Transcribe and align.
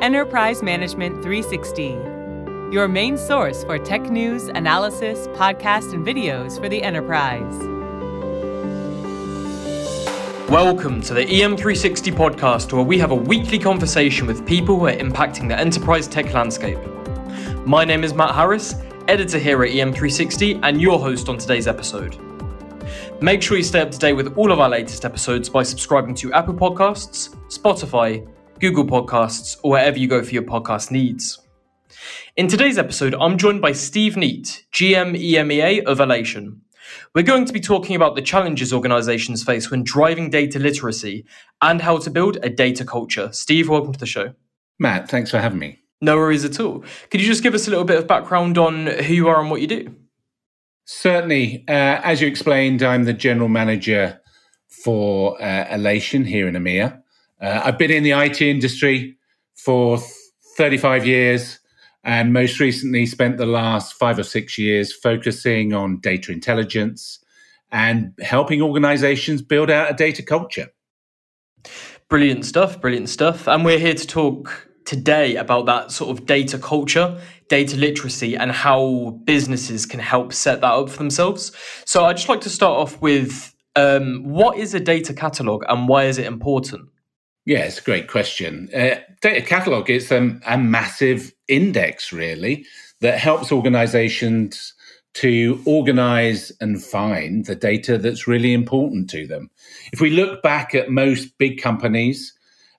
Enterprise 0.00 0.62
Management 0.62 1.22
360, 1.22 1.88
your 2.72 2.88
main 2.88 3.18
source 3.18 3.64
for 3.64 3.78
tech 3.78 4.00
news, 4.04 4.44
analysis, 4.44 5.26
podcasts, 5.36 5.92
and 5.92 6.06
videos 6.06 6.58
for 6.58 6.70
the 6.70 6.82
enterprise. 6.82 7.52
Welcome 10.48 11.02
to 11.02 11.12
the 11.12 11.26
EM360 11.26 12.14
podcast, 12.14 12.72
where 12.72 12.82
we 12.82 12.98
have 12.98 13.10
a 13.10 13.14
weekly 13.14 13.58
conversation 13.58 14.26
with 14.26 14.46
people 14.46 14.78
who 14.78 14.86
are 14.86 14.96
impacting 14.96 15.48
the 15.48 15.60
enterprise 15.60 16.08
tech 16.08 16.32
landscape. 16.32 16.78
My 17.66 17.84
name 17.84 18.02
is 18.02 18.14
Matt 18.14 18.34
Harris, 18.34 18.76
editor 19.06 19.38
here 19.38 19.62
at 19.62 19.70
EM360, 19.70 20.60
and 20.62 20.80
your 20.80 20.98
host 20.98 21.28
on 21.28 21.36
today's 21.36 21.66
episode. 21.66 22.16
Make 23.20 23.42
sure 23.42 23.58
you 23.58 23.62
stay 23.62 23.80
up 23.80 23.90
to 23.90 23.98
date 23.98 24.14
with 24.14 24.34
all 24.38 24.50
of 24.50 24.60
our 24.60 24.70
latest 24.70 25.04
episodes 25.04 25.50
by 25.50 25.62
subscribing 25.62 26.14
to 26.14 26.32
Apple 26.32 26.54
Podcasts, 26.54 27.36
Spotify, 27.48 28.26
Google 28.60 28.84
Podcasts, 28.84 29.56
or 29.62 29.72
wherever 29.72 29.98
you 29.98 30.06
go 30.06 30.22
for 30.22 30.30
your 30.30 30.42
podcast 30.42 30.90
needs. 30.90 31.38
In 32.36 32.46
today's 32.46 32.78
episode, 32.78 33.14
I'm 33.14 33.38
joined 33.38 33.62
by 33.62 33.72
Steve 33.72 34.16
Neat, 34.16 34.64
GM 34.72 35.18
EMEA 35.18 35.82
of 35.84 35.98
Alation. 35.98 36.58
We're 37.14 37.22
going 37.22 37.46
to 37.46 37.52
be 37.52 37.60
talking 37.60 37.96
about 37.96 38.16
the 38.16 38.22
challenges 38.22 38.72
organizations 38.72 39.42
face 39.42 39.70
when 39.70 39.82
driving 39.82 40.28
data 40.28 40.58
literacy 40.58 41.24
and 41.62 41.80
how 41.80 41.98
to 41.98 42.10
build 42.10 42.38
a 42.42 42.50
data 42.50 42.84
culture. 42.84 43.30
Steve, 43.32 43.68
welcome 43.68 43.92
to 43.92 43.98
the 43.98 44.06
show. 44.06 44.34
Matt, 44.78 45.08
thanks 45.08 45.30
for 45.30 45.38
having 45.38 45.58
me. 45.58 45.78
No 46.00 46.16
worries 46.16 46.44
at 46.44 46.60
all. 46.60 46.84
Could 47.10 47.20
you 47.20 47.26
just 47.26 47.42
give 47.42 47.54
us 47.54 47.66
a 47.66 47.70
little 47.70 47.84
bit 47.84 47.98
of 47.98 48.06
background 48.06 48.58
on 48.58 48.86
who 48.86 49.14
you 49.14 49.28
are 49.28 49.40
and 49.40 49.50
what 49.50 49.60
you 49.60 49.66
do? 49.66 49.94
Certainly. 50.84 51.64
Uh, 51.68 52.00
as 52.02 52.20
you 52.20 52.28
explained, 52.28 52.82
I'm 52.82 53.04
the 53.04 53.12
general 53.12 53.48
manager 53.48 54.20
for 54.82 55.40
uh, 55.42 55.66
Alation 55.66 56.26
here 56.26 56.48
in 56.48 56.54
EMEA. 56.54 56.99
Uh, 57.40 57.62
I've 57.64 57.78
been 57.78 57.90
in 57.90 58.02
the 58.02 58.12
IT 58.12 58.42
industry 58.42 59.16
for 59.54 59.98
35 60.56 61.06
years 61.06 61.58
and 62.04 62.32
most 62.32 62.60
recently 62.60 63.06
spent 63.06 63.36
the 63.36 63.46
last 63.46 63.94
five 63.94 64.18
or 64.18 64.22
six 64.22 64.58
years 64.58 64.92
focusing 64.92 65.72
on 65.72 66.00
data 66.00 66.32
intelligence 66.32 67.22
and 67.72 68.12
helping 68.20 68.62
organizations 68.62 69.42
build 69.42 69.70
out 69.70 69.90
a 69.90 69.94
data 69.94 70.22
culture. 70.22 70.68
Brilliant 72.08 72.44
stuff, 72.44 72.80
brilliant 72.80 73.08
stuff. 73.08 73.46
And 73.46 73.64
we're 73.64 73.78
here 73.78 73.94
to 73.94 74.06
talk 74.06 74.68
today 74.84 75.36
about 75.36 75.66
that 75.66 75.92
sort 75.92 76.10
of 76.10 76.26
data 76.26 76.58
culture, 76.58 77.20
data 77.48 77.76
literacy, 77.76 78.36
and 78.36 78.50
how 78.50 79.20
businesses 79.24 79.86
can 79.86 80.00
help 80.00 80.32
set 80.32 80.60
that 80.62 80.72
up 80.72 80.90
for 80.90 80.96
themselves. 80.96 81.52
So 81.84 82.04
I'd 82.04 82.16
just 82.16 82.28
like 82.28 82.40
to 82.42 82.50
start 82.50 82.76
off 82.78 83.00
with 83.00 83.54
um, 83.76 84.24
what 84.24 84.58
is 84.58 84.74
a 84.74 84.80
data 84.80 85.14
catalog 85.14 85.64
and 85.68 85.86
why 85.86 86.04
is 86.04 86.18
it 86.18 86.26
important? 86.26 86.88
Yeah, 87.46 87.60
it's 87.60 87.78
a 87.78 87.82
great 87.82 88.08
question. 88.08 88.68
Uh, 88.74 88.96
data 89.22 89.42
catalog 89.42 89.88
is 89.88 90.12
um, 90.12 90.40
a 90.46 90.58
massive 90.58 91.32
index, 91.48 92.12
really, 92.12 92.66
that 93.00 93.18
helps 93.18 93.50
organizations 93.50 94.74
to 95.14 95.60
organize 95.64 96.52
and 96.60 96.82
find 96.82 97.46
the 97.46 97.56
data 97.56 97.98
that's 97.98 98.28
really 98.28 98.52
important 98.52 99.10
to 99.10 99.26
them. 99.26 99.50
If 99.92 100.00
we 100.00 100.10
look 100.10 100.42
back 100.42 100.74
at 100.74 100.90
most 100.90 101.36
big 101.38 101.60
companies, 101.60 102.32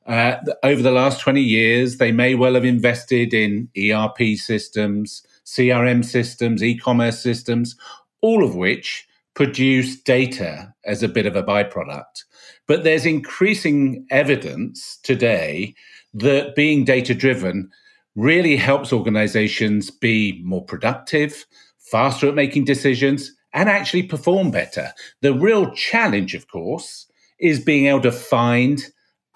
uh, 0.06 0.38
over 0.64 0.82
the 0.82 0.92
last 0.92 1.20
20 1.22 1.42
years, 1.42 1.98
they 1.98 2.12
may 2.12 2.36
well 2.36 2.54
have 2.54 2.66
invested 2.66 3.34
in 3.34 3.70
ERP 3.78 4.36
systems, 4.38 5.24
CRM 5.46 6.04
systems, 6.04 6.64
e 6.64 6.78
commerce 6.78 7.22
systems, 7.22 7.76
all 8.22 8.44
of 8.44 8.56
which 8.56 9.08
produce 9.34 10.02
data 10.02 10.74
as 10.86 11.04
a 11.04 11.08
bit 11.08 11.26
of 11.26 11.36
a 11.36 11.44
byproduct. 11.44 12.24
But 12.68 12.84
there's 12.84 13.06
increasing 13.06 14.06
evidence 14.10 15.00
today 15.04 15.76
that 16.14 16.56
being 16.56 16.86
data 16.86 17.14
driven 17.14 17.70
really 18.16 18.56
helps 18.56 18.92
organizations 18.92 19.90
be 19.90 20.42
more 20.44 20.64
productive, 20.64 21.46
faster 21.80 22.28
at 22.28 22.36
making 22.36 22.66
decisions, 22.66 23.32
and 23.54 23.70
actually 23.70 24.04
perform 24.04 24.52
better. 24.52 24.92
The 25.22 25.34
real 25.34 25.72
challenge, 25.72 26.36
of 26.36 26.50
course, 26.50 27.08
is 27.40 27.60
being 27.60 27.88
able 27.88 28.02
to 28.02 28.12
find 28.12 28.86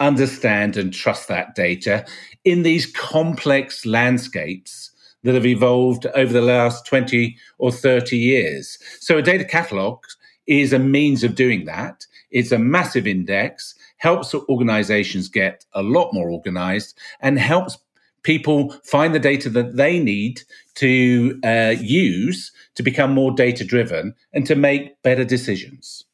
understand 0.00 0.76
and 0.76 0.92
trust 0.92 1.28
that 1.28 1.54
data 1.54 2.04
in 2.44 2.62
these 2.62 2.90
complex 2.92 3.86
landscapes 3.86 4.90
that 5.22 5.34
have 5.34 5.46
evolved 5.46 6.06
over 6.14 6.32
the 6.32 6.42
last 6.42 6.86
20 6.86 7.36
or 7.58 7.72
30 7.72 8.16
years. 8.16 8.78
So 9.00 9.18
a 9.18 9.22
data 9.22 9.44
catalog 9.44 10.04
is 10.46 10.72
a 10.72 10.78
means 10.78 11.24
of 11.24 11.34
doing 11.34 11.64
that. 11.64 12.06
It's 12.30 12.52
a 12.52 12.58
massive 12.58 13.06
index, 13.06 13.74
helps 13.98 14.34
organizations 14.34 15.28
get 15.28 15.64
a 15.72 15.82
lot 15.82 16.12
more 16.12 16.28
organized, 16.28 16.98
and 17.20 17.38
helps 17.38 17.78
people 18.22 18.72
find 18.82 19.14
the 19.14 19.20
data 19.20 19.48
that 19.50 19.76
they 19.76 20.00
need 20.00 20.42
to 20.74 21.38
uh, 21.44 21.74
use 21.78 22.52
to 22.74 22.82
become 22.82 23.12
more 23.12 23.30
data 23.30 23.64
driven 23.64 24.14
and 24.32 24.44
to 24.46 24.56
make 24.56 25.00
better 25.02 25.24
decisions. 25.24 26.04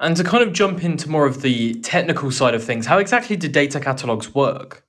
And 0.00 0.16
to 0.16 0.22
kind 0.22 0.44
of 0.44 0.52
jump 0.52 0.84
into 0.84 1.10
more 1.10 1.26
of 1.26 1.42
the 1.42 1.74
technical 1.80 2.30
side 2.30 2.54
of 2.54 2.62
things, 2.62 2.86
how 2.86 2.98
exactly 2.98 3.36
do 3.36 3.48
data 3.48 3.80
catalogs 3.80 4.32
work? 4.32 4.84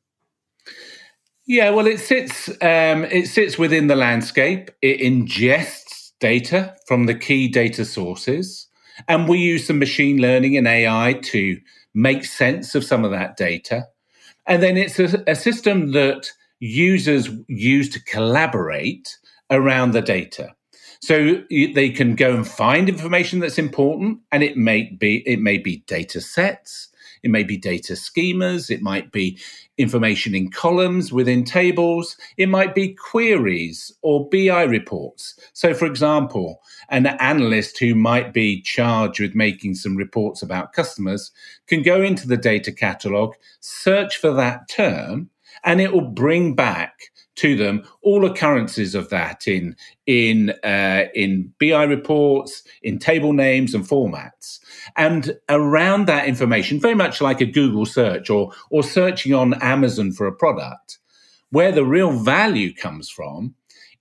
Yeah, 1.48 1.72
well, 1.72 1.88
it 1.88 2.00
sits 2.00 2.48
um, 2.62 3.06
it 3.06 3.28
sits 3.28 3.58
within 3.58 3.88
the 3.88 3.96
landscape. 3.96 4.70
It 4.84 5.00
ingests 5.00 6.12
data 6.20 6.76
from 6.86 7.08
the 7.08 7.16
key 7.16 7.48
data 7.48 7.86
sources, 7.86 8.68
and 9.08 9.28
we 9.28 9.40
use 9.40 9.68
some 9.68 9.80
machine 9.80 10.18
learning 10.22 10.58
and 10.58 10.68
AI 10.68 11.14
to 11.24 11.60
make 11.94 12.26
sense 12.26 12.76
of 12.76 12.84
some 12.84 13.04
of 13.04 13.12
that 13.12 13.38
data. 13.38 13.88
And 14.46 14.62
then 14.64 14.78
it's 14.78 15.00
a, 15.00 15.24
a 15.28 15.36
system 15.36 15.92
that 15.92 16.32
users 16.60 17.30
use 17.48 17.90
to 17.90 18.04
collaborate 18.04 19.18
around 19.50 19.92
the 19.92 20.02
data. 20.02 20.56
So 21.02 21.42
they 21.50 21.90
can 21.92 22.16
go 22.16 22.36
and 22.36 22.48
find 22.48 22.90
information 22.90 23.40
that's 23.40 23.58
important, 23.58 24.20
and 24.32 24.44
it 24.44 24.58
may 24.58 24.84
be 24.84 25.24
it 25.26 25.40
may 25.40 25.58
be 25.58 25.78
data 25.88 26.20
sets, 26.20 26.90
it 27.24 27.32
may 27.32 27.44
be 27.44 27.58
data 27.58 27.94
schemas, 27.94 28.70
it 28.70 28.82
might 28.82 29.12
be 29.12 29.40
information 29.80 30.36
in 30.36 30.52
columns 30.52 31.12
within 31.12 31.44
tables, 31.44 32.18
it 32.38 32.50
might 32.50 32.76
be 32.76 32.94
queries 32.94 33.92
or 34.02 34.30
BI 34.30 34.64
reports. 34.64 35.40
So, 35.54 35.74
for 35.74 35.86
example, 35.86 36.62
an 36.90 37.08
analyst 37.08 37.80
who 37.80 37.96
might 37.96 38.34
be 38.34 38.62
charged 38.62 39.22
with 39.22 39.34
making 39.36 39.76
some 39.76 39.96
reports 39.96 40.42
about 40.42 40.74
customers 40.74 41.32
can 41.68 41.82
go 41.82 42.02
into 42.02 42.28
the 42.28 42.38
data 42.38 42.72
catalog, 42.72 43.34
search 43.62 44.18
for 44.18 44.34
that 44.34 44.68
term, 44.68 45.30
and 45.64 45.80
it 45.80 45.94
will 45.94 46.02
bring 46.02 46.56
back 46.56 47.10
to 47.40 47.56
them. 47.56 47.84
All 48.02 48.26
occurrences 48.26 48.96
of 48.96 49.10
that 49.10 49.48
in 49.48 49.76
in 50.06 50.52
uh, 50.64 51.06
in 51.14 51.54
BI 51.60 51.84
reports, 51.84 52.64
in 52.84 53.00
table 53.00 53.34
names 53.34 53.74
and 53.74 53.88
formats, 53.88 54.60
and 54.96 55.38
around 55.48 56.08
that 56.08 56.28
information, 56.28 56.80
very 56.80 56.96
much 56.96 57.22
like 57.22 57.42
a 57.42 57.46
Google 57.46 57.86
search 57.86 58.30
or 58.30 58.52
or 58.70 58.84
searching 58.84 59.34
on 59.34 59.54
Amazon 59.62 60.12
for 60.12 60.28
a 60.28 60.36
product, 60.36 61.00
where 61.50 61.72
the 61.72 61.86
real 61.86 62.12
value 62.12 62.74
comes 62.74 63.10
from 63.10 63.56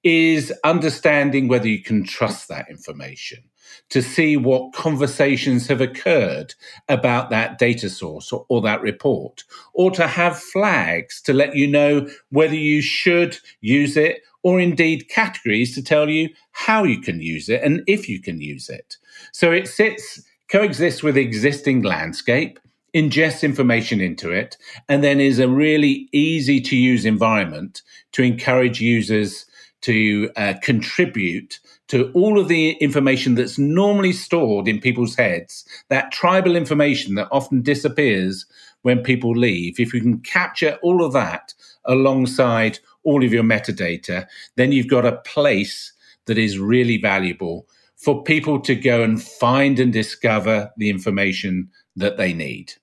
is 0.05 0.53
understanding 0.65 1.49
whether 1.49 1.69
you 1.69 1.83
can 1.83 2.05
trust 2.05 2.49
that 2.49 2.71
information 2.71 3.43
to 3.91 4.03
see 4.03 4.37
what 4.37 4.73
conversations 4.73 5.67
have 5.67 5.81
occurred 5.81 6.55
about 6.89 7.31
that 7.31 7.59
data 7.59 7.89
source 7.89 8.33
or, 8.33 8.45
or, 8.49 8.61
that 8.61 8.83
report, 8.83 9.45
or 9.73 9.91
to 9.91 10.07
have 10.07 10.39
flags 10.39 11.21
to 11.23 11.33
let 11.33 11.55
you 11.55 11.67
know 11.67 12.09
whether 12.31 12.55
you 12.55 12.83
should 12.83 13.39
use 13.61 13.97
it, 13.97 14.23
or 14.43 14.61
indeed 14.61 15.09
categories 15.09 15.75
to 15.75 15.83
tell 15.83 16.09
you 16.09 16.29
how 16.53 16.85
you 16.85 17.01
can 17.01 17.21
use 17.21 17.49
it 17.49 17.63
and 17.63 17.83
if 17.87 18.09
you 18.09 18.21
can 18.21 18.41
use 18.41 18.69
it. 18.69 18.97
So 19.33 19.53
it 19.53 19.69
sits, 19.69 20.23
coexists 20.51 21.03
with 21.03 21.17
existing 21.17 21.83
landscape. 21.83 22.59
Ingests 22.97 23.43
information 23.43 24.01
into 24.01 24.33
it 24.33 24.57
and 24.89 25.05
then 25.05 25.21
is 25.21 25.39
a 25.39 25.47
really 25.47 26.09
easy 26.11 26.59
to 26.63 26.75
use 26.75 27.05
environment 27.05 27.83
to 28.13 28.23
encourage 28.23 28.81
users 28.81 29.45
to 29.83 30.31
uh, 30.37 30.55
contribute 30.63 31.59
to 31.89 32.11
all 32.13 32.39
of 32.39 32.49
the 32.49 32.73
information 32.73 33.35
that's 33.35 33.59
normally 33.59 34.13
stored 34.13 34.69
in 34.69 34.81
people's 34.81 35.15
heads, 35.15 35.65
that 35.89 36.13
tribal 36.13 36.57
information 36.57 37.15
that 37.15 37.29
often 37.31 37.63
disappears 37.63 38.45
when 38.83 39.03
people 39.03 39.33
leave. 39.33 39.81
If 39.81 39.95
you 39.95 40.01
can 40.01 40.21
capture 40.21 40.79
all 40.83 41.05
of 41.05 41.13
that 41.13 41.55
alongside 41.85 42.79
all 43.05 43.25
of 43.25 43.33
your 43.33 43.43
metadata, 43.43 44.27
then 44.57 44.73
you've 44.73 44.89
got 44.89 45.07
a 45.07 45.17
place 45.19 45.93
that 46.27 46.39
is 46.39 46.59
really 46.59 46.99
valuable 46.99 47.67
for 47.97 48.23
people 48.23 48.61
to 48.61 48.75
go 48.75 49.03
and 49.03 49.23
find 49.23 49.81
and 49.81 49.93
discover 49.93 50.71
the 50.77 50.91
information 50.91 51.69
that 51.97 52.17
they 52.17 52.33
need. 52.33 52.75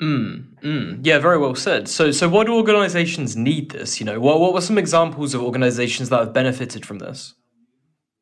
Mm, 0.00 0.60
mm. 0.62 1.00
Yeah, 1.02 1.18
very 1.18 1.38
well 1.38 1.54
said. 1.54 1.88
So, 1.88 2.10
so 2.10 2.28
why 2.28 2.44
do 2.44 2.54
organizations 2.54 3.36
need 3.36 3.70
this? 3.70 4.00
You 4.00 4.06
know, 4.06 4.18
what, 4.20 4.40
what 4.40 4.54
were 4.54 4.62
some 4.62 4.78
examples 4.78 5.34
of 5.34 5.42
organizations 5.42 6.08
that 6.08 6.20
have 6.20 6.32
benefited 6.32 6.86
from 6.86 6.98
this? 6.98 7.34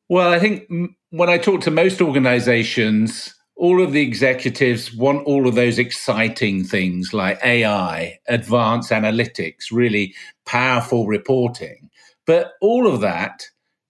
Well, 0.09 0.31
I 0.31 0.39
think 0.39 0.69
when 1.11 1.29
I 1.29 1.37
talk 1.37 1.61
to 1.61 1.71
most 1.71 2.01
organizations, 2.01 3.33
all 3.55 3.81
of 3.81 3.93
the 3.93 4.01
executives 4.01 4.93
want 4.93 5.25
all 5.25 5.47
of 5.47 5.55
those 5.55 5.79
exciting 5.79 6.63
things 6.63 7.13
like 7.13 7.39
AI, 7.43 8.19
advanced 8.27 8.91
analytics, 8.91 9.65
really 9.71 10.15
powerful 10.45 11.07
reporting. 11.07 11.89
But 12.25 12.53
all 12.61 12.87
of 12.87 13.01
that 13.01 13.43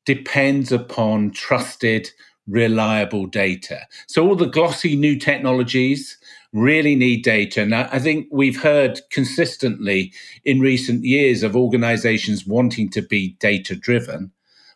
depends 0.05 0.71
upon 0.71 1.31
trusted, 1.31 2.09
reliable 2.47 3.25
data. 3.27 3.81
So 4.07 4.27
all 4.27 4.35
the 4.35 4.47
glossy 4.47 4.95
new 4.95 5.17
technologies 5.17 6.18
really 6.53 6.95
need 6.95 7.23
data. 7.23 7.61
And 7.61 7.75
I 7.75 7.99
think 7.99 8.27
we've 8.31 8.61
heard 8.61 9.01
consistently 9.11 10.11
in 10.45 10.59
recent 10.59 11.03
years 11.03 11.43
of 11.43 11.55
organizations 11.55 12.47
wanting 12.47 12.89
to 12.91 13.01
be 13.01 13.35
data 13.39 13.75
driven. 13.75 14.31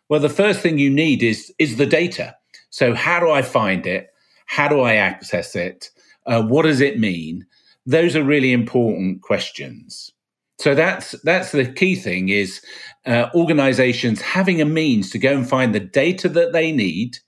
Well, 0.08 0.20
the 0.20 0.28
first 0.28 0.60
thing 0.60 0.78
you 0.78 0.90
need 0.90 1.22
is, 1.22 1.52
is 1.58 1.76
the 1.76 1.86
data. 1.86 2.36
So 2.70 2.94
how 2.94 3.20
do 3.20 3.30
I 3.30 3.42
find 3.42 3.86
it? 3.86 4.10
How 4.46 4.68
do 4.68 4.80
I 4.80 4.94
access 4.94 5.56
it? 5.56 5.90
Uh, 6.26 6.42
what 6.42 6.62
does 6.62 6.80
it 6.80 6.98
mean? 6.98 7.46
Those 7.86 8.14
are 8.16 8.22
really 8.22 8.52
important 8.52 9.22
questions. 9.22 10.12
So 10.58 10.74
that's 10.74 11.12
that's 11.22 11.52
the 11.52 11.66
key 11.66 11.96
thing 11.96 12.28
is 12.28 12.64
uh, 13.06 13.28
organizations 13.34 14.20
having 14.20 14.60
a 14.60 14.64
means 14.64 15.10
to 15.10 15.18
go 15.18 15.34
and 15.34 15.48
find 15.48 15.74
the 15.74 15.80
data 15.80 16.28
that 16.28 16.52
they 16.52 16.70
need 16.72 17.18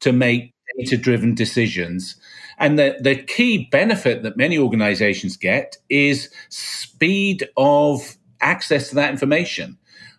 to 0.00 0.12
make 0.12 0.52
data 0.78 0.96
driven 0.96 1.34
decisions. 1.34 2.16
And 2.58 2.78
the, 2.78 2.96
the 3.00 3.16
key 3.16 3.68
benefit 3.70 4.22
that 4.22 4.36
many 4.36 4.58
organizations 4.58 5.36
get 5.36 5.76
is 5.88 6.30
speed 6.48 7.48
of 7.56 8.16
access 8.40 8.88
to 8.90 8.94
that 8.96 9.10
information. 9.10 9.78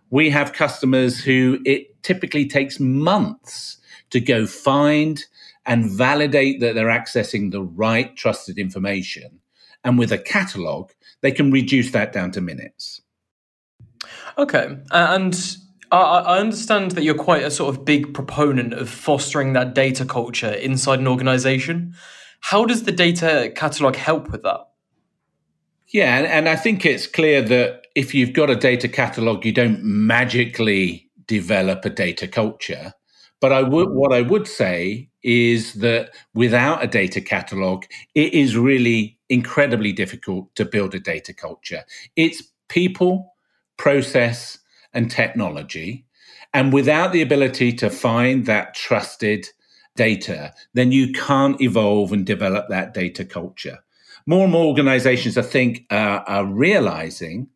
We 0.09 0.29
have 0.29 0.53
customers 0.53 1.19
who 1.19 1.59
it 1.65 2.01
typically 2.03 2.47
takes 2.47 2.79
months 2.79 3.77
to 4.11 4.19
go 4.19 4.45
find 4.45 5.23
and 5.65 5.89
validate 5.89 6.59
that 6.59 6.75
they're 6.75 6.87
accessing 6.87 7.51
the 7.51 7.63
right 7.63 8.15
trusted 8.15 8.57
information. 8.57 9.39
And 9.83 9.97
with 9.97 10.11
a 10.11 10.17
catalog, 10.17 10.91
they 11.21 11.31
can 11.31 11.51
reduce 11.51 11.91
that 11.91 12.13
down 12.13 12.31
to 12.31 12.41
minutes. 12.41 13.01
Okay. 14.37 14.77
And 14.91 15.57
I 15.91 16.39
understand 16.39 16.91
that 16.91 17.03
you're 17.03 17.15
quite 17.15 17.43
a 17.43 17.51
sort 17.51 17.75
of 17.75 17.85
big 17.85 18.13
proponent 18.13 18.73
of 18.73 18.89
fostering 18.89 19.53
that 19.53 19.75
data 19.75 20.05
culture 20.05 20.51
inside 20.51 20.99
an 20.99 21.07
organization. 21.07 21.93
How 22.43 22.65
does 22.65 22.83
the 22.83 22.91
data 22.91 23.53
catalog 23.55 23.95
help 23.95 24.29
with 24.29 24.43
that? 24.43 24.67
Yeah, 25.87 26.17
and 26.17 26.49
I 26.49 26.57
think 26.57 26.85
it's 26.85 27.07
clear 27.07 27.41
that 27.41 27.87
if 27.95 28.13
you've 28.13 28.33
got 28.33 28.49
a 28.49 28.55
data 28.55 28.89
catalog, 28.89 29.45
you 29.45 29.53
don't 29.53 29.81
magically 29.81 31.09
develop 31.25 31.85
a 31.85 31.89
data 31.89 32.27
culture. 32.27 32.91
But 33.39 33.53
I 33.53 33.61
would, 33.63 33.91
what 33.91 34.11
I 34.11 34.21
would 34.21 34.45
say 34.45 35.09
is 35.23 35.75
that 35.75 36.09
without 36.33 36.83
a 36.83 36.87
data 36.87 37.21
catalog, 37.21 37.85
it 38.13 38.33
is 38.33 38.57
really 38.57 39.17
incredibly 39.29 39.93
difficult 39.93 40.53
to 40.55 40.65
build 40.65 40.93
a 40.93 40.99
data 40.99 41.33
culture. 41.33 41.85
It's 42.17 42.43
people, 42.67 43.33
process, 43.77 44.59
and 44.93 45.09
technology. 45.09 46.05
And 46.53 46.73
without 46.73 47.13
the 47.13 47.21
ability 47.21 47.71
to 47.73 47.89
find 47.89 48.45
that 48.47 48.75
trusted 48.75 49.47
data, 49.95 50.53
then 50.73 50.91
you 50.91 51.11
can't 51.11 51.61
evolve 51.61 52.11
and 52.11 52.25
develop 52.25 52.67
that 52.69 52.93
data 52.93 53.25
culture. 53.25 53.79
More 54.25 54.43
and 54.43 54.51
more 54.51 54.65
organizations, 54.65 55.37
I 55.37 55.41
think, 55.41 55.85
uh, 55.89 56.21
are 56.25 56.45
realizing 56.45 57.49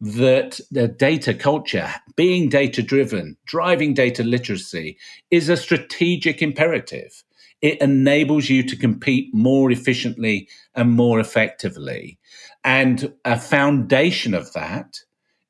that 0.00 0.60
the 0.70 0.88
data 0.88 1.34
culture, 1.34 1.90
being 2.16 2.48
data 2.48 2.82
driven, 2.82 3.36
driving 3.46 3.94
data 3.94 4.22
literacy 4.22 4.96
is 5.30 5.48
a 5.48 5.56
strategic 5.56 6.40
imperative. 6.40 7.24
It 7.60 7.80
enables 7.80 8.48
you 8.48 8.62
to 8.62 8.76
compete 8.76 9.34
more 9.34 9.70
efficiently 9.72 10.48
and 10.74 10.92
more 10.92 11.18
effectively. 11.18 12.18
And 12.62 13.12
a 13.24 13.38
foundation 13.38 14.34
of 14.34 14.52
that 14.52 15.00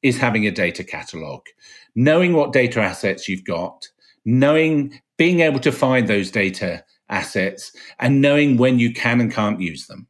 is 0.02 0.16
having 0.16 0.46
a 0.46 0.50
data 0.50 0.84
catalog, 0.84 1.42
knowing 1.94 2.32
what 2.32 2.52
data 2.52 2.80
assets 2.80 3.28
you've 3.28 3.44
got, 3.44 3.88
knowing, 4.24 5.00
being 5.18 5.40
able 5.40 5.58
to 5.60 5.72
find 5.72 6.08
those 6.08 6.30
data 6.30 6.82
assets, 7.10 7.72
and 7.98 8.20
knowing 8.20 8.56
when 8.56 8.78
you 8.78 8.92
can 8.92 9.20
and 9.20 9.32
can't 9.32 9.60
use 9.60 9.86
them. 9.86 10.06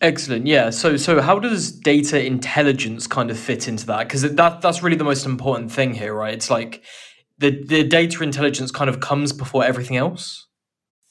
Excellent. 0.00 0.46
Yeah. 0.46 0.70
So 0.70 0.96
so 0.96 1.20
how 1.20 1.38
does 1.38 1.72
data 1.72 2.24
intelligence 2.24 3.06
kind 3.06 3.30
of 3.30 3.38
fit 3.38 3.68
into 3.68 3.84
that? 3.86 4.08
Because 4.08 4.22
that 4.22 4.60
that's 4.60 4.82
really 4.82 4.96
the 4.96 5.04
most 5.04 5.26
important 5.26 5.70
thing 5.70 5.94
here, 5.94 6.14
right? 6.14 6.32
It's 6.32 6.50
like 6.50 6.82
the 7.38 7.50
the 7.64 7.84
data 7.84 8.22
intelligence 8.22 8.70
kind 8.70 8.88
of 8.88 9.00
comes 9.00 9.32
before 9.32 9.64
everything 9.64 9.96
else. 9.96 10.46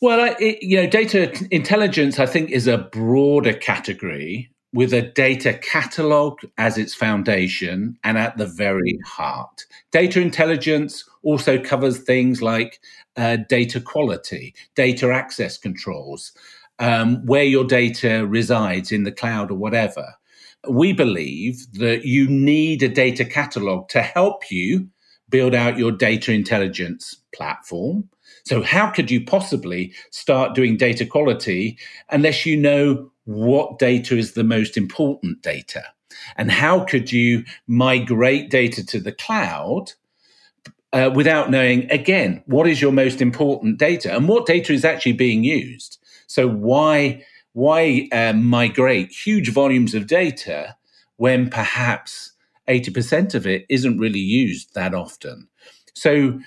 Well, 0.01 0.35
it, 0.39 0.63
you 0.63 0.77
know, 0.77 0.87
data 0.87 1.31
intelligence 1.51 2.19
I 2.19 2.25
think 2.25 2.49
is 2.49 2.65
a 2.67 2.77
broader 2.77 3.53
category 3.53 4.49
with 4.73 4.93
a 4.93 5.01
data 5.01 5.53
catalog 5.53 6.39
as 6.57 6.77
its 6.77 6.93
foundation 6.93 7.97
and 8.03 8.17
at 8.17 8.37
the 8.37 8.45
very 8.45 8.99
heart. 9.05 9.65
Data 9.91 10.21
intelligence 10.21 11.03
also 11.23 11.59
covers 11.59 11.99
things 11.99 12.41
like 12.41 12.79
uh, 13.17 13.37
data 13.47 13.81
quality, 13.81 14.53
data 14.75 15.11
access 15.11 15.57
controls, 15.57 16.31
um, 16.77 17.25
where 17.25 17.43
your 17.43 17.65
data 17.65 18.25
resides 18.27 18.91
in 18.91 19.03
the 19.03 19.11
cloud 19.11 19.51
or 19.51 19.55
whatever. 19.55 20.05
We 20.69 20.93
believe 20.93 21.65
that 21.73 22.05
you 22.05 22.27
need 22.29 22.83
a 22.83 22.89
data 22.89 23.25
catalog 23.25 23.89
to 23.89 24.01
help 24.01 24.51
you 24.51 24.89
build 25.29 25.55
out 25.55 25.77
your 25.77 25.91
data 25.91 26.31
intelligence 26.31 27.15
platform. 27.33 28.09
So, 28.45 28.61
how 28.61 28.89
could 28.89 29.11
you 29.11 29.23
possibly 29.23 29.93
start 30.11 30.55
doing 30.55 30.77
data 30.77 31.05
quality 31.05 31.77
unless 32.09 32.45
you 32.45 32.57
know 32.57 33.11
what 33.29 33.77
data 33.77 34.17
is 34.17 34.31
the 34.31 34.43
most 34.43 34.75
important 34.75 35.43
data? 35.43 35.83
And 36.35 36.51
how 36.51 36.83
could 36.83 37.11
you 37.11 37.45
migrate 37.67 38.49
data 38.49 38.83
to 38.87 38.99
the 38.99 39.11
cloud 39.11 39.93
uh, 40.91 41.11
without 41.13 41.51
knowing, 41.51 41.89
again, 41.91 42.41
what 42.47 42.67
is 42.67 42.81
your 42.81 42.91
most 42.91 43.21
important 43.21 43.77
data 43.77 44.15
and 44.15 44.27
what 44.27 44.47
data 44.47 44.73
is 44.73 44.83
actually 44.83 45.13
being 45.13 45.43
used? 45.43 45.99
So 46.25 46.49
why 46.49 47.23
why 47.53 48.07
uh, 48.11 48.33
migrate 48.33 49.11
huge 49.11 49.51
volumes 49.51 49.93
of 49.93 50.07
data 50.07 50.75
when 51.17 51.49
perhaps 51.49 52.31
80% 52.67 53.33
of 53.35 53.45
it 53.45 53.65
isn't 53.69 53.99
really 53.99 54.19
used 54.19 54.73
that 54.73 54.95
often? 54.95 55.47
So 55.93 56.39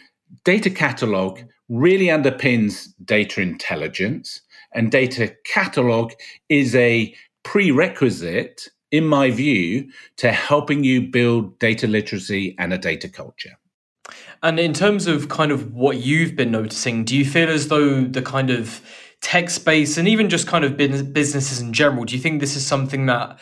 data 0.44 0.70
catalog 0.70 1.40
really 1.68 2.06
underpins 2.06 2.88
data 3.04 3.40
intelligence 3.40 4.40
and 4.74 4.90
data 4.90 5.34
catalog 5.44 6.12
is 6.48 6.74
a 6.74 7.14
prerequisite 7.42 8.68
in 8.90 9.06
my 9.06 9.30
view 9.30 9.90
to 10.18 10.30
helping 10.30 10.84
you 10.84 11.00
build 11.00 11.58
data 11.58 11.86
literacy 11.86 12.54
and 12.58 12.72
a 12.72 12.78
data 12.78 13.08
culture. 13.08 13.58
And 14.42 14.58
in 14.58 14.74
terms 14.74 15.06
of 15.06 15.28
kind 15.28 15.52
of 15.52 15.72
what 15.72 15.98
you've 15.98 16.36
been 16.36 16.50
noticing, 16.50 17.04
do 17.04 17.16
you 17.16 17.24
feel 17.24 17.48
as 17.48 17.68
though 17.68 18.02
the 18.02 18.22
kind 18.22 18.50
of 18.50 18.82
tech 19.22 19.48
space 19.50 19.96
and 19.96 20.08
even 20.08 20.28
just 20.28 20.46
kind 20.46 20.64
of 20.64 20.76
businesses 20.76 21.60
in 21.60 21.72
general, 21.72 22.04
do 22.04 22.14
you 22.14 22.20
think 22.20 22.40
this 22.40 22.56
is 22.56 22.66
something 22.66 23.06
that 23.06 23.38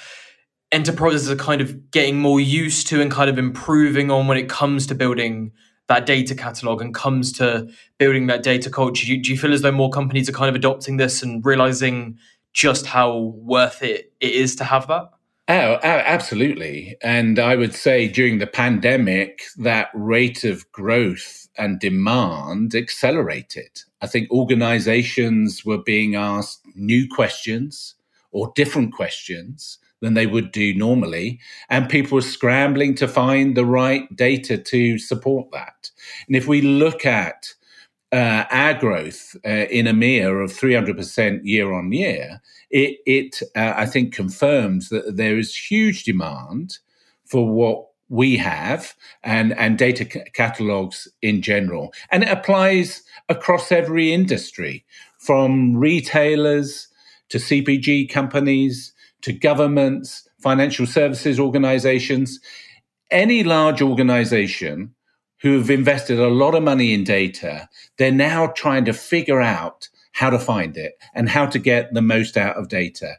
enterprises 0.71 1.31
are 1.31 1.37
kind 1.37 1.61
of 1.61 1.91
getting 1.91 2.21
more 2.21 2.39
used 2.39 2.87
to 2.89 3.01
and 3.01 3.11
kind 3.11 3.29
of 3.29 3.39
improving 3.39 4.11
on 4.11 4.29
when 4.29 4.39
it 4.39 4.49
comes 4.49 4.87
to 4.87 4.95
building 4.95 5.53
that 5.91 6.07
data 6.07 6.37
catalog 6.37 6.81
and 6.81 6.95
comes 6.95 7.33
to 7.33 7.69
building 7.99 8.29
that 8.29 8.45
data 8.45 8.71
culture? 8.71 9.05
Do 9.05 9.13
you, 9.13 9.21
do 9.21 9.33
you 9.33 9.37
feel 9.37 9.53
as 9.53 9.63
though 9.63 9.73
more 9.73 9.91
companies 9.91 10.29
are 10.29 10.33
kind 10.33 10.49
of 10.49 10.55
adopting 10.55 10.99
this 10.99 11.21
and 11.21 11.45
realizing 11.45 12.17
just 12.53 12.87
how 12.87 13.35
worth 13.37 13.83
it 13.83 14.13
it 14.21 14.33
is 14.33 14.55
to 14.57 14.65
have 14.65 14.87
that? 14.87 15.11
Oh, 15.49 15.81
absolutely. 15.83 16.97
And 17.03 17.41
I 17.41 17.57
would 17.57 17.75
say 17.75 18.07
during 18.07 18.39
the 18.39 18.47
pandemic, 18.47 19.43
that 19.57 19.89
rate 19.93 20.45
of 20.45 20.71
growth 20.71 21.49
and 21.59 21.81
demand 21.81 22.77
accelerated. 22.77 23.83
I 24.01 24.07
think 24.07 24.31
organizations 24.31 25.65
were 25.65 25.83
being 25.83 26.15
asked 26.15 26.61
new 26.77 27.09
questions 27.09 27.97
or 28.31 28.53
different 28.55 28.95
questions 28.95 29.80
than 30.01 30.15
they 30.15 30.27
would 30.27 30.53
do 30.53 30.75
normally. 30.75 31.41
And 31.69 31.89
people 31.89 32.17
were 32.17 32.23
scrambling 32.23 32.95
to 32.97 33.09
find 33.09 33.57
the 33.57 33.67
right 33.67 34.15
data 34.17 34.59
to 34.59 34.99
support 34.99 35.51
that. 35.53 35.91
And 36.27 36.37
if 36.37 36.47
we 36.47 36.63
look 36.63 37.05
at 37.07 37.55
uh, 38.13 38.45
our 38.51 38.75
growth 38.75 39.37
uh, 39.45 39.67
in 39.71 39.87
EMEA 39.87 40.45
of 40.45 40.51
300% 40.51 41.41
year 41.45 41.73
on 41.73 41.93
year, 41.93 42.41
it, 42.71 42.99
it 43.07 43.43
uh, 43.57 43.75
I 43.77 43.87
think, 43.87 44.15
confirms 44.15 44.89
that 44.89 45.17
there 45.17 45.39
is 45.39 45.57
huge 45.57 46.05
demand 46.05 46.79
for 47.25 47.49
what 47.49 47.87
we 48.09 48.37
have 48.37 48.95
and, 49.23 49.57
and 49.57 49.79
data 49.79 50.07
c- 50.11 50.23
catalogs 50.35 51.07
in 51.23 51.43
general. 51.43 51.93
And 52.11 52.25
it 52.25 52.29
applies 52.29 53.03
across 53.29 53.71
every 53.71 54.13
industry 54.13 54.85
from 55.19 55.77
retailers 55.77 56.89
to 57.29 57.39
CPG 57.39 58.11
companies 58.11 58.93
to 59.23 59.33
governments, 59.33 60.29
financial 60.41 60.87
services 60.87 61.39
organizations. 61.39 62.41
Any 63.11 63.43
large 63.43 63.83
organization 63.83 64.95
who 65.41 65.59
have 65.59 65.71
invested 65.71 66.19
a 66.19 66.29
lot 66.29 66.55
of 66.55 66.63
money 66.63 66.93
in 66.93 67.05
data, 67.05 67.69
they're 67.99 68.13
now 68.13 68.49
trying 68.49 68.85
to 68.85 68.93
figure 68.93 69.41
out 69.41 69.89
how 70.13 70.31
to 70.31 70.39
find 70.39 70.77
it 70.77 70.95
and 71.15 71.29
how 71.29 71.47
to 71.47 71.59
get 71.59 71.93
the 71.95 72.03
most 72.03 72.37
out 72.37 72.57
of 72.57 72.69
data. 72.69 73.15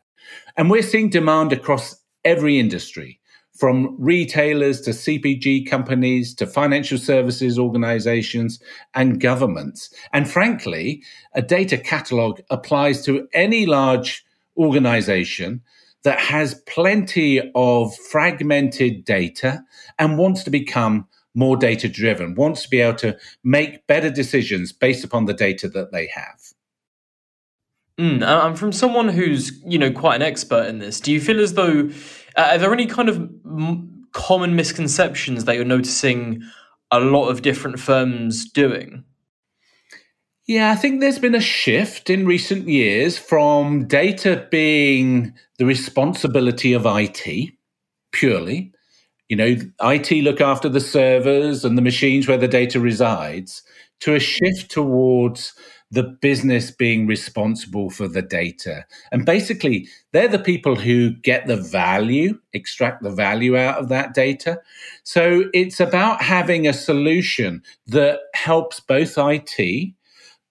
And 0.58 0.70
we're 0.70 0.84
seeing 0.84 1.10
demand 1.10 1.52
across 1.54 1.96
every 2.24 2.60
industry 2.60 3.20
from 3.58 3.96
retailers 4.00 4.82
to 4.82 4.92
CPG 4.92 5.70
companies 5.70 6.34
to 6.36 6.48
financial 6.48 6.98
services 6.98 7.60
organizations 7.60 8.60
and 8.96 9.20
governments. 9.20 9.94
And 10.14 10.30
frankly, 10.30 11.04
a 11.34 11.42
data 11.42 11.78
catalog 11.78 12.40
applies 12.50 13.04
to 13.06 13.28
any 13.34 13.66
large 13.66 14.26
organization 14.58 15.62
that 16.04 16.20
has 16.20 16.56
plenty 16.68 17.52
of 17.56 17.96
fragmented 17.96 19.06
data 19.06 19.64
and 20.00 20.18
wants 20.18 20.44
to 20.44 20.50
become 20.50 21.08
more 21.34 21.56
data 21.56 21.88
driven, 21.88 22.36
wants 22.36 22.64
to 22.64 22.70
be 22.70 22.82
able 22.82 22.98
to 22.98 23.18
make 23.44 23.88
better 23.88 24.10
decisions 24.10 24.72
based 24.72 25.04
upon 25.04 25.26
the 25.26 25.34
data 25.34 25.70
that 25.70 25.92
they 25.92 26.08
have. 26.08 26.42
Mm, 27.98 28.24
and 28.24 28.58
from 28.58 28.72
someone 28.72 29.10
who's 29.10 29.62
you 29.66 29.78
know 29.78 29.92
quite 29.92 30.16
an 30.16 30.22
expert 30.22 30.68
in 30.68 30.80
this, 30.80 31.00
do 31.00 31.12
you 31.12 31.22
feel 31.22 31.40
as 31.40 31.54
though 31.54 31.90
uh, 32.36 32.50
are 32.52 32.58
there 32.58 32.74
any 32.74 32.88
kind 32.88 33.10
of 33.10 33.18
m- 33.18 34.08
common 34.12 34.56
misconceptions 34.56 35.46
that 35.46 35.56
you're 35.56 35.66
noticing 35.66 36.42
a 36.90 37.00
lot 37.00 37.30
of 37.30 37.42
different 37.42 37.80
firms 37.80 38.50
doing? 38.50 39.04
Yeah, 40.48 40.72
I 40.72 40.76
think 40.76 41.00
there's 41.00 41.20
been 41.20 41.36
a 41.36 41.42
shift 41.42 42.10
in 42.10 42.26
recent 42.26 42.68
years 42.68 43.18
from 43.18 43.88
data 43.88 44.48
being 44.50 45.34
the 45.62 45.68
responsibility 45.68 46.74
of 46.74 46.88
IT 46.88 47.52
purely. 48.12 48.72
You 49.30 49.36
know, 49.36 49.56
IT 49.84 50.12
look 50.24 50.42
after 50.42 50.68
the 50.68 50.80
servers 50.80 51.64
and 51.64 51.78
the 51.78 51.84
machines 51.84 52.28
where 52.28 52.40
the 52.40 52.48
data 52.48 52.80
resides, 52.80 53.62
to 54.00 54.16
a 54.16 54.20
shift 54.20 54.72
towards 54.72 55.54
the 55.92 56.02
business 56.02 56.72
being 56.72 57.06
responsible 57.06 57.92
for 57.92 58.08
the 58.08 58.24
data. 58.24 58.88
And 59.12 59.24
basically, 59.24 59.88
they're 60.14 60.28
the 60.28 60.40
people 60.40 60.76
who 60.76 61.12
get 61.12 61.46
the 61.46 61.58
value, 61.58 62.40
extract 62.54 63.04
the 63.04 63.12
value 63.12 63.56
out 63.56 63.78
of 63.78 63.88
that 63.90 64.16
data. 64.16 64.58
So 65.04 65.44
it's 65.54 65.80
about 65.80 66.24
having 66.24 66.66
a 66.66 66.74
solution 66.74 67.62
that 67.86 68.22
helps 68.34 68.80
both 68.80 69.14
IT 69.16 69.94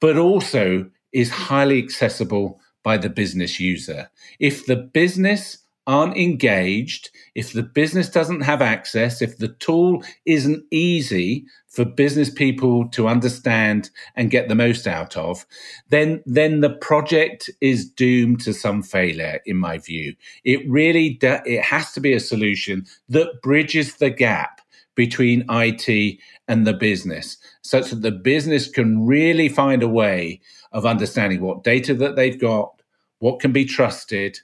but 0.00 0.17
also 0.17 0.88
is 1.12 1.31
highly 1.31 1.83
accessible 1.83 2.61
by 2.90 2.97
the 2.97 3.09
business 3.09 3.61
user. 3.61 4.11
If 4.40 4.66
the 4.66 4.75
business 4.75 5.59
aren't 5.87 6.16
engaged, 6.16 7.11
if 7.37 7.52
the 7.52 7.62
business 7.62 8.09
doesn't 8.09 8.40
have 8.40 8.61
access, 8.61 9.23
if 9.23 9.38
the 9.38 9.54
tool 9.66 10.02
isn't 10.26 10.64
easy 10.73 11.44
for 11.68 11.85
business 11.85 12.30
people 12.30 12.88
to 12.88 13.06
understand 13.06 13.90
and 14.16 14.32
get 14.37 14.49
the 14.49 14.56
most 14.56 14.88
out 14.88 15.16
of, 15.16 15.47
then 15.90 16.20
then 16.26 16.62
the 16.62 16.75
project 16.88 17.49
is 17.61 17.88
doomed 17.88 18.40
to 18.40 18.52
some 18.52 18.82
failure 18.82 19.38
in 19.47 19.56
my 19.56 19.78
view. 19.78 20.16
It 20.42 20.68
really 20.68 21.11
do, 21.11 21.38
it 21.47 21.62
has 21.62 21.92
to 21.92 22.00
be 22.00 22.12
a 22.12 22.26
solution 22.32 22.87
that 23.09 23.40
bridges 23.40 23.94
the 23.99 24.11
gap 24.11 24.61
between 24.97 25.47
IT 25.49 26.18
and 26.49 26.66
the 26.66 26.75
business 26.88 27.37
such 27.62 27.90
that 27.90 28.02
the 28.02 28.11
business 28.11 28.68
can 28.68 29.06
really 29.06 29.49
find 29.49 29.85
a 29.85 29.94
way 30.02 30.40
of 30.73 30.87
understanding 30.87 31.40
what 31.40 31.64
data 31.64 31.94
that 31.94 32.16
they've 32.16 32.40
got, 32.40 32.79
what 33.21 33.41
can 33.41 33.53
be 33.53 33.65
trusted, 33.65 34.39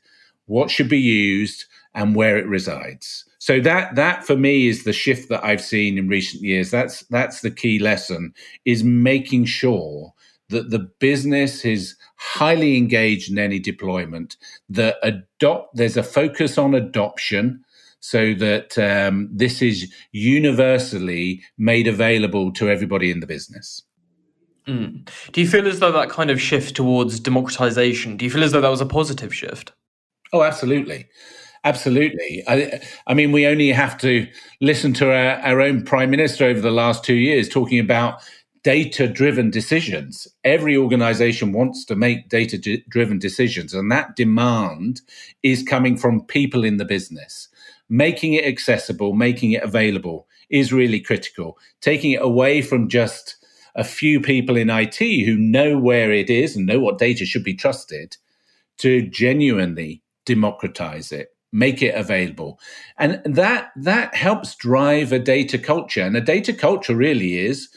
what 0.47 0.71
should 0.71 0.88
be 0.88 1.00
used, 1.00 1.64
and 1.95 2.14
where 2.14 2.38
it 2.38 2.47
resides. 2.47 3.25
So 3.38 3.61
that 3.61 3.95
that 3.97 4.25
for 4.25 4.37
me 4.37 4.68
is 4.68 4.85
the 4.85 4.92
shift 4.92 5.28
that 5.28 5.45
I've 5.45 5.61
seen 5.61 5.99
in 5.99 6.09
recent 6.09 6.42
years. 6.42 6.71
That's 6.71 7.00
that's 7.11 7.40
the 7.40 7.50
key 7.50 7.78
lesson 7.78 8.33
is 8.64 8.85
making 8.85 9.47
sure 9.47 10.12
that 10.49 10.71
the 10.71 10.78
business 11.00 11.64
is 11.64 11.97
highly 12.16 12.76
engaged 12.76 13.30
in 13.30 13.38
any 13.38 13.59
deployment. 13.59 14.37
That 14.68 14.97
adopt 15.02 15.76
there's 15.76 15.97
a 15.97 16.02
focus 16.02 16.59
on 16.59 16.75
adoption 16.75 17.64
so 18.00 18.35
that 18.35 18.78
um, 18.78 19.28
this 19.33 19.62
is 19.62 19.92
universally 20.12 21.42
made 21.59 21.88
available 21.88 22.52
to 22.52 22.68
everybody 22.68 23.11
in 23.11 23.21
the 23.21 23.26
business. 23.26 23.83
Mm. 24.68 25.08
Do 25.32 25.40
you 25.40 25.49
feel 25.49 25.66
as 25.66 25.80
though 25.80 25.92
that 25.92 26.11
kind 26.11 26.30
of 26.30 26.40
shift 26.40 26.75
towards 26.76 27.20
democratization, 27.20 28.16
do 28.16 28.25
you 28.25 28.30
feel 28.30 28.44
as 28.44 28.52
though 28.52 28.61
that 28.61 28.68
was 28.68 28.80
a 28.80 28.87
positive 28.87 29.35
shift? 29.35 29.73
Oh, 30.32 30.42
absolutely. 30.42 31.08
Absolutely. 31.64 32.42
I, 32.46 32.80
I 33.06 33.14
mean, 33.14 33.32
we 33.32 33.46
only 33.46 33.70
have 33.70 33.99
to 33.99 34.26
listen 34.61 34.92
to 34.94 35.11
our, 35.11 35.38
our 35.40 35.61
own 35.61 35.85
prime 35.85 36.11
minister 36.11 36.44
over 36.44 36.61
the 36.61 36.70
last 36.70 37.04
two 37.04 37.14
years 37.14 37.49
talking 37.49 37.78
about 37.78 38.20
data 38.62 39.06
driven 39.06 39.50
decisions. 39.50 40.26
Every 40.44 40.76
organization 40.76 41.52
wants 41.52 41.85
to 41.87 41.96
make 41.96 42.28
data 42.28 42.80
driven 42.88 43.18
decisions, 43.18 43.73
and 43.73 43.90
that 43.92 44.16
demand 44.16 45.00
is 45.42 45.62
coming 45.62 45.96
from 45.96 46.25
people 46.26 46.64
in 46.64 46.76
the 46.76 46.85
business 46.85 47.49
making 47.88 48.35
it 48.35 48.44
accessible, 48.44 49.12
making 49.12 49.52
it 49.52 49.62
available 49.62 50.26
is 50.50 50.73
really 50.73 51.00
critical. 51.00 51.58
Taking 51.80 52.12
it 52.12 52.23
away 52.23 52.62
from 52.62 52.88
just 52.88 53.37
a 53.76 53.85
few 53.85 54.21
people 54.21 54.56
in 54.56 54.71
IT 54.71 54.99
who 54.99 55.37
know 55.37 55.78
where 55.78 56.12
it 56.12 56.28
is 56.28 56.56
and 56.56 56.66
know 56.66 56.80
what 56.80 56.99
data 56.99 57.25
should 57.25 57.45
be 57.45 57.54
trusted 57.54 58.16
to 58.78 59.02
genuinely 59.02 60.02
democratize 60.25 61.12
it 61.12 61.37
make 61.52 61.83
it 61.83 61.95
available. 61.95 62.61
And 62.99 63.21
that 63.25 63.71
that 63.76 64.14
helps 64.14 64.54
drive 64.54 65.12
a 65.12 65.18
data 65.18 65.59
culture. 65.59 66.02
And 66.02 66.16
a 66.16 66.21
data 66.21 66.52
culture 66.52 66.95
really 66.95 67.38
is 67.38 67.68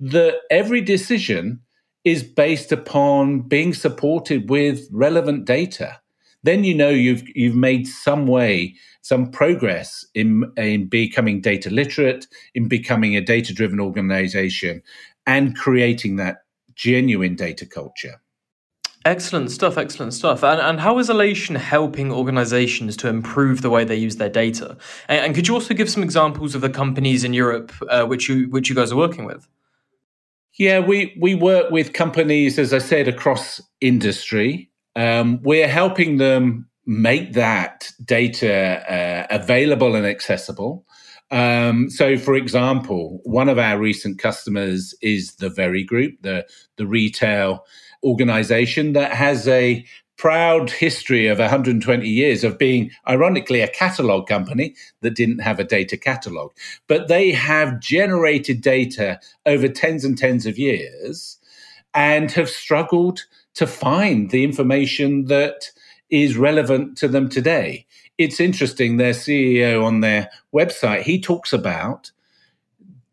that 0.00 0.40
every 0.50 0.80
decision 0.80 1.60
is 2.04 2.22
based 2.22 2.72
upon 2.72 3.42
being 3.42 3.74
supported 3.74 4.48
with 4.48 4.88
relevant 4.92 5.44
data. 5.44 6.00
Then 6.42 6.64
you 6.64 6.74
know 6.74 6.88
you've 6.88 7.24
you've 7.34 7.56
made 7.56 7.86
some 7.86 8.26
way, 8.26 8.74
some 9.02 9.30
progress 9.30 10.04
in 10.14 10.50
in 10.56 10.88
becoming 10.88 11.40
data 11.40 11.70
literate, 11.70 12.26
in 12.54 12.68
becoming 12.68 13.16
a 13.16 13.20
data 13.20 13.52
driven 13.52 13.80
organization, 13.80 14.82
and 15.28 15.54
creating 15.56 16.16
that 16.16 16.38
genuine 16.74 17.36
data 17.36 17.66
culture. 17.66 18.20
Excellent 19.04 19.50
stuff, 19.50 19.78
excellent 19.78 20.12
stuff. 20.12 20.42
And, 20.42 20.60
and 20.60 20.80
how 20.80 20.98
is 20.98 21.08
Alation 21.08 21.56
helping 21.56 22.10
organizations 22.10 22.96
to 22.96 23.08
improve 23.08 23.62
the 23.62 23.70
way 23.70 23.84
they 23.84 23.94
use 23.94 24.16
their 24.16 24.28
data? 24.28 24.76
And, 25.06 25.26
and 25.26 25.34
could 25.34 25.46
you 25.46 25.54
also 25.54 25.74
give 25.74 25.88
some 25.88 26.02
examples 26.02 26.54
of 26.54 26.62
the 26.62 26.70
companies 26.70 27.22
in 27.22 27.32
Europe 27.32 27.72
uh, 27.88 28.06
which 28.06 28.28
you 28.28 28.48
which 28.50 28.68
you 28.68 28.74
guys 28.74 28.90
are 28.90 28.96
working 28.96 29.24
with? 29.24 29.46
Yeah, 30.58 30.80
we, 30.80 31.16
we 31.20 31.36
work 31.36 31.70
with 31.70 31.92
companies, 31.92 32.58
as 32.58 32.74
I 32.74 32.78
said, 32.78 33.06
across 33.06 33.60
industry. 33.80 34.68
Um, 34.96 35.40
we're 35.42 35.68
helping 35.68 36.16
them 36.16 36.68
make 36.84 37.34
that 37.34 37.92
data 38.04 38.82
uh, 38.92 39.26
available 39.30 39.94
and 39.94 40.04
accessible. 40.04 40.84
Um, 41.30 41.90
so, 41.90 42.16
for 42.16 42.34
example, 42.34 43.20
one 43.24 43.48
of 43.48 43.58
our 43.58 43.78
recent 43.78 44.18
customers 44.18 44.94
is 45.02 45.34
the 45.36 45.50
Very 45.50 45.84
Group, 45.84 46.14
the, 46.22 46.46
the 46.76 46.86
retail 46.86 47.64
organization 48.02 48.92
that 48.94 49.12
has 49.12 49.46
a 49.48 49.84
proud 50.16 50.70
history 50.70 51.28
of 51.28 51.38
120 51.38 52.08
years 52.08 52.44
of 52.44 52.58
being, 52.58 52.90
ironically, 53.08 53.60
a 53.60 53.68
catalog 53.68 54.26
company 54.26 54.74
that 55.00 55.14
didn't 55.14 55.38
have 55.38 55.60
a 55.60 55.64
data 55.64 55.96
catalog. 55.96 56.50
But 56.88 57.08
they 57.08 57.30
have 57.32 57.80
generated 57.80 58.60
data 58.60 59.20
over 59.46 59.68
tens 59.68 60.04
and 60.04 60.18
tens 60.18 60.44
of 60.44 60.58
years 60.58 61.38
and 61.94 62.30
have 62.32 62.50
struggled 62.50 63.24
to 63.54 63.66
find 63.66 64.30
the 64.30 64.44
information 64.44 65.26
that 65.26 65.70
is 66.10 66.36
relevant 66.36 66.96
to 66.98 67.08
them 67.08 67.28
today. 67.28 67.86
It's 68.18 68.40
interesting, 68.40 68.96
their 68.96 69.12
CEO 69.12 69.84
on 69.84 70.00
their 70.00 70.28
website, 70.52 71.02
he 71.02 71.20
talks 71.20 71.52
about 71.52 72.10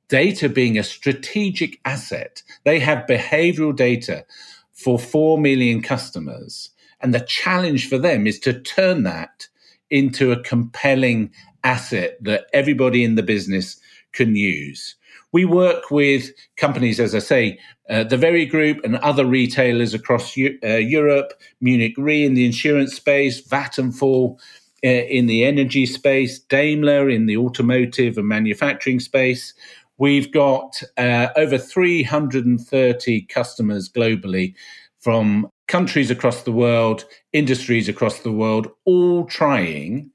data 0.07 0.50
being 0.50 0.77
a 0.77 0.83
strategic 0.83 1.79
asset. 1.85 2.41
They 2.63 2.79
have 2.79 3.07
behavioral 3.07 3.75
data 3.75 4.25
for 4.74 5.00
4 5.00 5.38
million 5.38 5.81
customers. 5.81 6.71
And 7.01 7.13
the 7.13 7.21
challenge 7.21 7.88
for 7.88 7.97
them 7.97 8.25
is 8.25 8.39
to 8.39 8.59
turn 8.59 9.03
that 9.03 9.47
into 9.91 10.31
a 10.31 10.41
compelling 10.41 11.31
asset 11.63 12.17
that 12.21 12.47
everybody 12.53 13.03
in 13.03 13.15
the 13.15 13.24
business 13.24 13.77
can 14.13 14.35
use. 14.35 14.95
We 15.31 15.45
work 15.45 15.91
with 15.91 16.31
companies, 16.55 17.00
as 17.00 17.13
I 17.13 17.19
say, 17.19 17.59
uh, 17.89 18.05
the 18.05 18.17
Very 18.17 18.45
Group 18.45 18.83
and 18.83 18.95
other 18.97 19.25
retailers 19.25 19.93
across 19.93 20.35
U- 20.38 20.57
uh, 20.63 20.77
Europe, 20.77 21.33
Munich 21.62 21.93
Re 21.97 22.25
in 22.25 22.33
the 22.33 22.45
insurance 22.45 22.95
space, 22.95 23.45
Vattenfall 23.47 24.39
in 24.84 25.27
the 25.27 25.44
energy 25.44 25.86
space, 25.86 26.39
Daimler 26.39 27.10
in 27.10 27.25
the 27.25 27.38
automotive 27.38 28.17
and 28.17 28.27
manufacturing 28.27 29.00
space. 29.00 29.53
We've 29.98 30.32
got 30.32 30.82
uh, 30.98 31.29
over 31.36 31.58
330 31.58 33.22
customers 33.24 33.89
globally 33.89 34.53
from 35.00 35.48
countries 35.67 36.12
across 36.12 36.44
the 36.44 36.51
world, 36.51 37.05
industries 37.32 37.88
across 37.88 38.20
the 38.20 38.32
world, 38.32 38.67
all 38.86 39.25
trying 39.25 40.12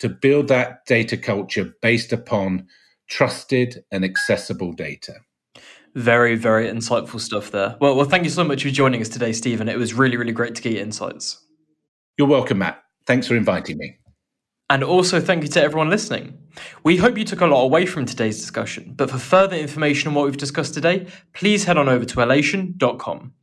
to 0.00 0.08
build 0.08 0.48
that 0.48 0.84
data 0.86 1.16
culture 1.16 1.72
based 1.80 2.12
upon 2.12 2.66
trusted 3.08 3.84
and 3.90 4.04
accessible 4.04 4.72
data. 4.72 5.14
Very, 5.94 6.34
very 6.34 6.66
insightful 6.66 7.20
stuff 7.20 7.52
there. 7.52 7.76
Well, 7.80 7.94
well, 7.94 8.06
thank 8.06 8.24
you 8.24 8.30
so 8.30 8.42
much 8.42 8.64
for 8.64 8.70
joining 8.70 9.00
us 9.00 9.08
today, 9.08 9.32
Stephen. 9.32 9.68
It 9.68 9.78
was 9.78 9.94
really, 9.94 10.16
really 10.16 10.32
great 10.32 10.54
to 10.56 10.62
get 10.62 10.72
your 10.72 10.82
insights. 10.82 11.40
You're 12.18 12.28
welcome, 12.28 12.58
Matt. 12.58 12.83
Thanks 13.06 13.26
for 13.26 13.36
inviting 13.36 13.78
me. 13.78 13.98
And 14.70 14.82
also, 14.82 15.20
thank 15.20 15.42
you 15.42 15.48
to 15.50 15.62
everyone 15.62 15.90
listening. 15.90 16.38
We 16.82 16.96
hope 16.96 17.18
you 17.18 17.24
took 17.24 17.42
a 17.42 17.46
lot 17.46 17.62
away 17.62 17.84
from 17.84 18.06
today's 18.06 18.38
discussion, 18.38 18.94
but 18.96 19.10
for 19.10 19.18
further 19.18 19.56
information 19.56 20.08
on 20.08 20.14
what 20.14 20.24
we've 20.24 20.36
discussed 20.36 20.74
today, 20.74 21.06
please 21.34 21.64
head 21.64 21.76
on 21.76 21.88
over 21.88 22.04
to 22.04 22.16
alation.com. 22.16 23.34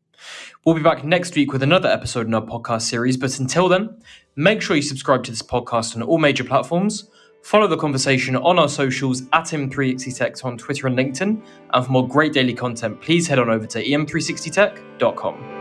We'll 0.65 0.75
be 0.75 0.81
back 0.81 1.03
next 1.03 1.35
week 1.35 1.53
with 1.53 1.63
another 1.63 1.89
episode 1.89 2.27
in 2.27 2.33
our 2.33 2.41
podcast 2.41 2.83
series, 2.83 3.17
but 3.17 3.39
until 3.39 3.69
then, 3.69 4.01
make 4.35 4.61
sure 4.61 4.75
you 4.75 4.81
subscribe 4.81 5.23
to 5.25 5.31
this 5.31 5.41
podcast 5.41 5.95
on 5.95 6.01
all 6.01 6.17
major 6.17 6.43
platforms 6.43 7.09
Follow 7.41 7.67
the 7.67 7.77
conversation 7.77 8.35
on 8.35 8.59
our 8.59 8.69
socials 8.69 9.23
at 9.33 9.45
em360tech 9.45 10.43
on 10.45 10.57
Twitter 10.57 10.87
and 10.87 10.97
LinkedIn. 10.97 11.41
And 11.73 11.85
for 11.85 11.91
more 11.91 12.07
great 12.07 12.33
daily 12.33 12.53
content, 12.53 13.01
please 13.01 13.27
head 13.27 13.39
on 13.39 13.49
over 13.49 13.65
to 13.67 13.83
em360tech.com. 13.83 15.60